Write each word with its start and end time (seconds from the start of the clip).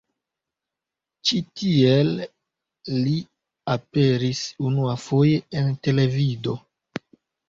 Ĉi 1.29 1.39
tiel 1.61 2.07
li 3.07 3.13
aperis 3.73 4.39
unuafoje 4.71 5.37
en 5.61 5.69
televido. 5.89 6.57